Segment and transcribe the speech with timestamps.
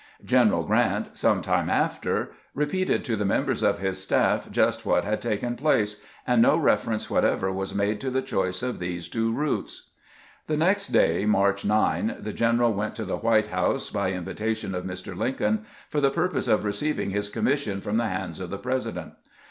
[0.25, 5.55] General Grant some time after repeated to members of his staff just what had taken
[5.55, 9.91] place, and no reference whatever was made to the choice of these two routes.
[10.47, 14.85] The next day, March 9, the general went to the White House, by invitation of
[14.85, 15.15] Mr.
[15.15, 19.13] Lincoln, for the purpose of receiving his commission from the hands of the Presi dent.